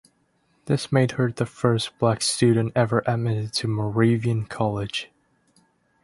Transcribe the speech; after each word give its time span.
This 0.65 0.91
made 0.91 1.11
her 1.11 1.31
the 1.31 1.45
first 1.45 1.99
black 1.99 2.23
student 2.23 2.71
ever 2.75 3.03
admitted 3.05 3.53
to 3.53 3.67
Moravian 3.67 4.45
College. 4.47 5.11